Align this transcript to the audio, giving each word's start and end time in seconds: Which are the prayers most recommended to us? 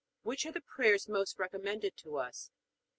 Which 0.23 0.47
are 0.47 0.51
the 0.51 0.61
prayers 0.61 1.07
most 1.07 1.37
recommended 1.37 1.95
to 1.97 2.17
us? 2.17 2.49